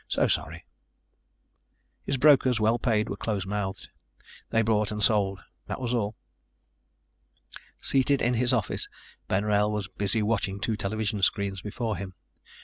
So 0.07 0.27
sorry. 0.27 0.65
His 2.05 2.17
brokers, 2.17 2.59
well 2.59 2.79
paid, 2.79 3.07
were 3.07 3.15
close 3.15 3.45
mouthed. 3.45 3.87
They 4.49 4.63
bought 4.63 4.91
and 4.91 5.03
sold. 5.03 5.41
That 5.67 5.79
was 5.79 5.93
all. 5.93 6.15
Seated 7.83 8.19
in 8.19 8.33
his 8.33 8.51
office, 8.51 8.89
Ben 9.27 9.45
Wrail 9.45 9.71
was 9.71 9.87
busy 9.89 10.23
watching 10.23 10.59
two 10.59 10.75
television 10.75 11.21
screens 11.21 11.61
before 11.61 11.97
him. 11.97 12.15